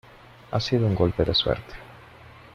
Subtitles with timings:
[0.49, 1.75] ha sido un golpe de suerte.